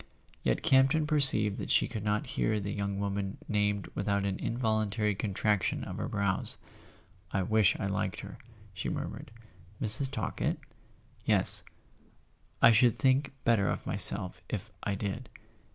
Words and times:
Yet 0.41 0.63
Camp 0.63 0.89
ton 0.89 1.05
perceived 1.05 1.59
that 1.59 1.69
she 1.69 1.87
could 1.87 2.03
not 2.03 2.25
hear 2.33 2.59
the 2.59 2.73
young 2.73 2.97
woman 2.97 3.37
named 3.47 3.87
without 3.93 4.25
an 4.25 4.37
involun¬ 4.37 4.89
tary 4.89 5.13
contraction 5.13 5.83
of 5.83 5.97
her 5.97 6.07
brows. 6.07 6.57
"I 7.31 7.43
wish 7.43 7.79
I 7.79 7.85
liked 7.85 8.21
her!" 8.21 8.39
she 8.73 8.89
murmured. 8.89 9.29
"Mrs. 9.79 10.09
Talkett?" 10.09 10.57
"Yes—I 11.25 12.71
should 12.71 12.97
think 12.97 13.31
better 13.43 13.67
of 13.69 13.85
myself 13.85 14.43
if 14.49 14.71
I 14.81 14.95
did. 14.95 15.29